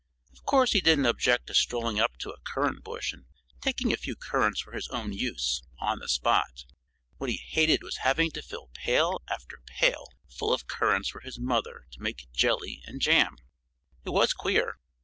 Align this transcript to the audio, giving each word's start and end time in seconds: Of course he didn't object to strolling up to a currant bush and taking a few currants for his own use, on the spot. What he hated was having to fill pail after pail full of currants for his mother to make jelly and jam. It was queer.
Of 0.33 0.43
course 0.45 0.71
he 0.71 0.81
didn't 0.81 1.05
object 1.05 1.45
to 1.45 1.53
strolling 1.53 1.99
up 1.99 2.17
to 2.21 2.31
a 2.31 2.39
currant 2.39 2.83
bush 2.83 3.13
and 3.13 3.25
taking 3.61 3.93
a 3.93 3.97
few 3.97 4.15
currants 4.15 4.59
for 4.59 4.71
his 4.71 4.87
own 4.87 5.13
use, 5.13 5.61
on 5.77 5.99
the 5.99 6.09
spot. 6.09 6.65
What 7.17 7.29
he 7.29 7.37
hated 7.37 7.83
was 7.83 7.97
having 7.97 8.31
to 8.31 8.41
fill 8.41 8.71
pail 8.73 9.21
after 9.29 9.61
pail 9.67 10.07
full 10.27 10.53
of 10.55 10.65
currants 10.65 11.09
for 11.09 11.19
his 11.19 11.37
mother 11.37 11.85
to 11.91 12.01
make 12.01 12.31
jelly 12.33 12.81
and 12.87 12.99
jam. 12.99 13.37
It 14.03 14.09
was 14.09 14.33
queer. 14.33 14.79